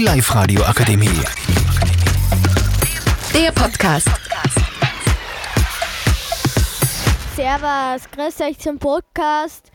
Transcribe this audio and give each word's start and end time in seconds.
Die 0.00 0.06
Live-Radio 0.06 0.62
Akademie. 0.62 1.20
Der 3.34 3.52
Podcast. 3.52 4.08
Servus, 7.36 8.10
grüß 8.10 8.40
euch 8.40 8.58
zum 8.58 8.78
Podcast 8.78 9.70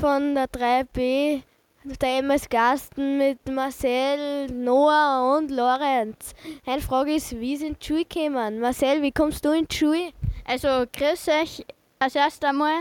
von 0.00 0.34
der 0.34 0.46
3B, 0.46 1.42
der 1.84 2.18
MS 2.20 2.48
Gasten 2.48 3.18
mit 3.18 3.46
Marcel, 3.50 4.46
Noah 4.46 5.36
und 5.36 5.50
Lorenz. 5.50 6.34
Eine 6.64 6.80
Frage 6.80 7.16
ist, 7.16 7.38
wie 7.38 7.58
sind 7.58 7.82
die 7.82 7.86
Schuhe 7.86 8.06
gekommen? 8.06 8.60
Marcel, 8.60 9.02
wie 9.02 9.12
kommst 9.12 9.44
du 9.44 9.50
in 9.50 9.68
die 9.68 9.76
Schuhe? 9.76 10.12
Also, 10.46 10.86
grüß 10.90 11.28
euch 11.42 11.66
als 11.98 12.14
erstes 12.14 12.48
einmal. 12.48 12.80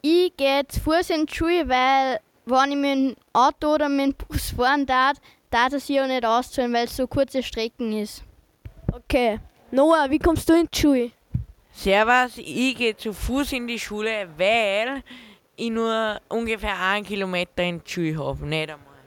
Ich 0.00 0.36
gehe 0.36 0.64
zu 0.68 0.78
Fuß 0.78 1.10
in 1.10 1.26
die 1.26 1.34
Schule, 1.34 1.68
weil, 1.68 2.20
wenn 2.44 2.70
ich 2.70 2.76
mit 2.76 2.94
dem 2.94 3.16
Auto 3.32 3.74
oder 3.74 3.88
mit 3.88 4.20
dem 4.20 4.28
Bus 4.28 4.50
fahren 4.56 4.86
darf, 4.86 5.16
darf 5.56 5.72
es 5.72 5.88
ja 5.88 6.06
nicht 6.06 6.24
auszahlen, 6.24 6.72
weil 6.74 6.84
es 6.84 6.96
so 6.96 7.06
kurze 7.06 7.42
Strecken 7.42 7.92
ist. 7.92 8.22
Okay. 8.92 9.40
Noah, 9.70 10.06
wie 10.10 10.18
kommst 10.18 10.48
du 10.48 10.52
in 10.52 10.68
die 10.72 10.78
Schule? 10.78 11.10
Servus, 11.72 12.36
ich 12.36 12.76
gehe 12.76 12.96
zu 12.96 13.12
Fuß 13.12 13.52
in 13.52 13.66
die 13.66 13.78
Schule, 13.78 14.28
weil 14.36 15.02
ich 15.56 15.70
nur 15.70 16.20
ungefähr 16.28 16.78
einen 16.78 17.06
Kilometer 17.06 17.62
in 17.62 17.82
die 17.82 17.90
Schule 17.90 18.18
habe, 18.18 18.44
nicht 18.46 18.70
einmal. 18.70 19.00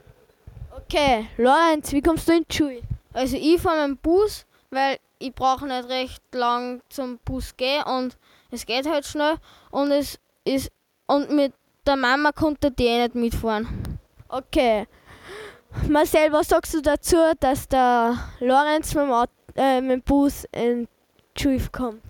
Okay. 0.76 1.26
Lorenz, 1.36 1.92
wie 1.92 2.02
kommst 2.02 2.28
du 2.28 2.32
in 2.32 2.44
die 2.50 2.56
Schule? 2.56 2.82
Also, 3.12 3.36
ich 3.36 3.60
fahre 3.60 3.88
mit 3.88 3.98
dem 3.98 4.02
Bus, 4.02 4.44
weil 4.70 4.98
ich 5.20 5.32
brauche 5.32 5.66
nicht 5.66 5.88
recht 5.88 6.22
lang 6.32 6.82
zum 6.88 7.18
Bus 7.24 7.56
gehen 7.56 7.84
und 7.84 8.16
es 8.50 8.66
geht 8.66 8.88
halt 8.88 9.06
schnell 9.06 9.36
und 9.70 9.92
es 9.92 10.18
ist 10.44 10.70
und 11.06 11.30
mit 11.30 11.52
der 11.86 11.96
Mama 11.96 12.32
konnte 12.32 12.72
die 12.72 12.86
eh 12.86 13.02
nicht 13.02 13.14
mitfahren. 13.14 13.98
Okay. 14.28 14.86
Marcel, 15.88 16.32
was 16.32 16.48
sagst 16.48 16.74
du 16.74 16.80
dazu, 16.82 17.16
dass 17.38 17.68
der 17.68 18.16
Lorenz 18.40 18.94
mit 18.94 19.04
dem, 19.04 19.12
Auto, 19.12 19.30
äh, 19.56 19.80
mit 19.80 19.90
dem 19.90 20.02
Bus 20.02 20.44
in 20.52 20.88
die 21.36 21.42
Schule 21.42 21.60
kommt? 21.72 22.00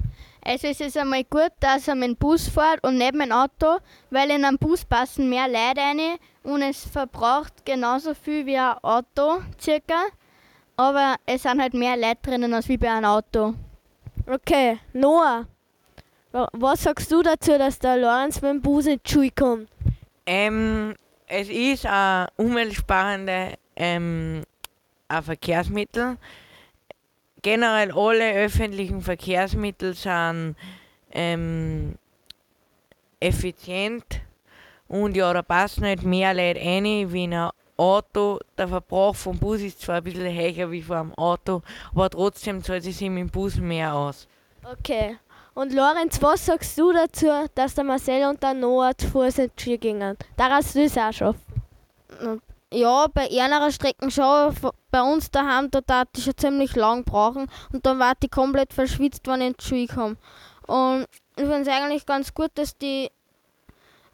Also 0.42 0.68
es 0.68 0.80
ist 0.80 0.96
einmal 0.96 1.24
gut, 1.24 1.52
dass 1.60 1.86
er 1.86 1.94
mit 1.94 2.08
dem 2.08 2.16
Bus 2.16 2.48
fährt 2.48 2.82
und 2.82 2.96
nicht 2.96 3.12
mit 3.14 3.26
dem 3.26 3.32
Auto, 3.32 3.78
weil 4.10 4.30
in 4.30 4.44
einem 4.44 4.56
Bus 4.58 4.84
passen 4.84 5.28
mehr 5.28 5.46
Leute 5.46 5.80
rein 5.80 6.00
und 6.42 6.62
es 6.62 6.84
verbraucht 6.86 7.64
genauso 7.66 8.14
viel 8.14 8.46
wie 8.46 8.56
ein 8.56 8.76
Auto 8.82 9.42
circa, 9.60 10.00
aber 10.76 11.16
es 11.26 11.42
sind 11.42 11.60
halt 11.60 11.74
mehr 11.74 11.96
Leute 11.96 12.18
drinnen 12.22 12.54
als 12.54 12.68
wie 12.68 12.78
bei 12.78 12.90
einem 12.90 13.04
Auto. 13.04 13.54
Okay. 14.26 14.78
Noah, 14.94 15.46
wa- 16.32 16.48
was 16.52 16.82
sagst 16.84 17.12
du 17.12 17.22
dazu, 17.22 17.58
dass 17.58 17.78
der 17.78 17.98
Lorenz 17.98 18.40
mit 18.40 18.50
dem 18.50 18.62
Bus 18.62 18.86
in 18.86 18.98
die 19.04 19.10
Schule 19.12 19.30
kommt? 19.38 19.68
Ähm, 20.24 20.94
es 21.30 21.48
ist 21.48 21.86
ein 21.86 22.26
umweltsparende 22.36 23.54
ähm, 23.76 24.42
ein 25.08 25.22
Verkehrsmittel. 25.22 26.18
Generell 27.42 27.92
alle 27.92 28.32
öffentlichen 28.34 29.00
Verkehrsmittel 29.00 29.94
sind 29.94 30.56
ähm, 31.12 31.94
effizient 33.20 34.20
und 34.88 35.16
ja, 35.16 35.32
da 35.32 35.42
passen 35.42 35.84
halt 35.84 36.02
mehr 36.02 36.34
Leute 36.34 36.60
rein 36.60 37.12
wie 37.12 37.24
in 37.24 37.34
ein 37.34 37.50
Auto. 37.76 38.40
Der 38.58 38.68
Verbrauch 38.68 39.14
vom 39.14 39.38
Bus 39.38 39.60
ist 39.60 39.80
zwar 39.80 39.96
ein 39.96 40.04
bisschen 40.04 40.34
höher 40.34 40.70
wie 40.70 40.82
vom 40.82 41.14
Auto, 41.14 41.62
aber 41.92 42.10
trotzdem 42.10 42.62
zahlt 42.62 42.84
es 42.84 42.98
sich 42.98 43.06
im 43.06 43.30
Bus 43.30 43.56
mehr 43.56 43.94
aus. 43.94 44.28
Okay. 44.64 45.16
Und 45.54 45.72
Lorenz, 45.72 46.22
was 46.22 46.46
sagst 46.46 46.78
du 46.78 46.92
dazu, 46.92 47.26
dass 47.54 47.74
der 47.74 47.84
Marcel 47.84 48.24
und 48.28 48.42
der 48.42 48.54
Noah 48.54 48.96
zu 48.96 49.08
Fuß 49.08 49.38
in 49.38 49.50
die 49.56 49.62
Schule 49.62 49.78
gingen? 49.78 50.16
Daraus 50.36 50.72
du 50.72 50.84
es 50.84 50.96
auch 50.96 51.12
schaffen. 51.12 51.40
Ja, 52.72 53.08
bei 53.12 53.28
einer 53.30 53.70
Strecken 53.72 54.10
schon. 54.10 54.54
Bei 54.92 55.02
uns 55.02 55.30
daheim, 55.30 55.70
da 55.70 55.80
tat 55.80 56.08
ich 56.16 56.24
schon 56.24 56.36
ziemlich 56.36 56.76
lang 56.76 57.04
brauchen 57.04 57.48
und 57.72 57.84
dann 57.84 57.98
war 57.98 58.14
die 58.14 58.28
komplett 58.28 58.72
verschwitzt, 58.72 59.26
wenn 59.26 59.40
ich 59.40 59.46
in 59.48 59.54
die 59.58 59.64
Schule 59.64 59.86
komme. 59.86 60.16
Und 60.66 61.06
ich 61.36 61.42
finde 61.42 61.62
es 61.62 61.68
eigentlich 61.68 62.06
ganz 62.06 62.32
gut, 62.32 62.50
dass 62.54 62.76
die 62.76 63.10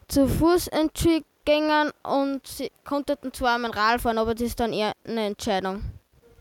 zu 0.09 0.29
Fuß 0.29 0.69
in 0.69 0.91
die 0.95 1.03
Schule 1.03 1.25
gingen 1.45 1.93
und 2.03 2.47
sie 2.47 2.71
konnten 2.85 3.33
zwar 3.33 3.59
mit 3.59 3.77
Rad 3.77 4.01
fahren, 4.01 4.19
aber 4.19 4.35
das 4.35 4.49
ist 4.49 4.61
dann 4.61 4.73
eher 4.73 4.93
eine 5.07 5.27
Entscheidung. 5.27 5.83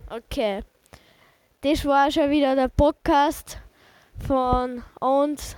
Okay. 0.09 0.63
Das 1.61 1.85
war 1.85 2.11
schon 2.11 2.29
wieder 2.29 2.55
der 2.55 2.67
Podcast 2.67 3.57
von 4.27 4.83
uns 4.99 5.55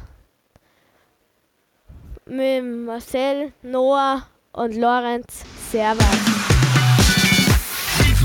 mit 2.26 2.64
Marcel, 2.86 3.54
Noah 3.62 4.24
und 4.52 4.76
Lorenz. 4.76 5.44
Servus. 5.72 6.06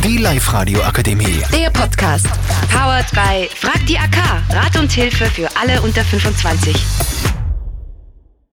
Die 0.04 0.19
Live-Radio 0.19 0.82
Akademie. 0.82 1.42
Der 1.53 1.71
Podcast. 1.71 2.26
Powered 2.71 3.10
by 3.12 3.48
Frag 3.54 3.87
die 3.87 3.98
AK. 3.98 4.16
Rat 4.50 4.76
und 4.78 4.91
Hilfe 4.91 5.26
für 5.26 5.48
alle 5.56 5.81
unter 5.82 6.04
25. 6.04 7.31